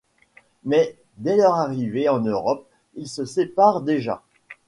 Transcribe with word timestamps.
Mais 0.63 0.95
dès 1.17 1.37
leur 1.37 1.53
arrivée 1.53 2.09
en 2.09 2.21
Europe, 2.21 2.67
ils 2.95 3.07
se 3.07 3.23
séparent 3.23 3.81
déjà. 3.83 4.23